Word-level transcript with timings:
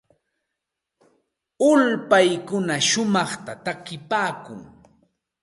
Ulpaykuna 1.69 2.75
shumaqta 2.89 3.51
takipaakun. 3.65 4.61